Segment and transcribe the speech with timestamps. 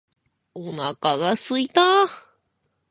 [0.55, 1.79] お腹が空いた